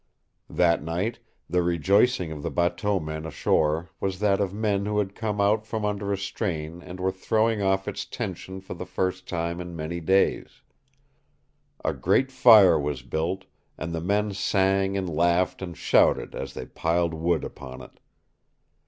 [0.49, 5.13] That night the rejoicing of the bateau men ashore was that of men who had
[5.13, 9.27] come out from under a strain and were throwing off its tension for the first
[9.29, 10.63] time in many days.
[11.85, 13.45] A great fire was built,
[13.77, 17.99] and the men sang and laughed and shouted as they piled wood upon it.